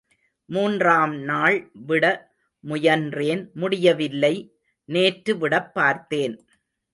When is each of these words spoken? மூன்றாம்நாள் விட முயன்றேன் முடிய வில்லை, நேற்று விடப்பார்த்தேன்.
மூன்றாம்நாள் 0.49 1.57
விட 1.87 2.05
முயன்றேன் 2.63 3.43
முடிய 3.53 3.93
வில்லை, 3.95 4.33
நேற்று 4.89 5.35
விடப்பார்த்தேன். 5.35 6.35